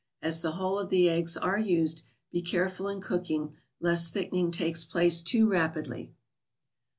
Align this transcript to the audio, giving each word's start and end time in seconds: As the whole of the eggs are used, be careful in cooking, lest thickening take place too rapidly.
As 0.19 0.41
the 0.41 0.53
whole 0.53 0.79
of 0.79 0.89
the 0.89 1.09
eggs 1.09 1.37
are 1.37 1.59
used, 1.59 2.01
be 2.31 2.41
careful 2.41 2.87
in 2.87 3.01
cooking, 3.01 3.53
lest 3.79 4.11
thickening 4.11 4.49
take 4.49 4.75
place 4.89 5.21
too 5.21 5.47
rapidly. 5.47 6.11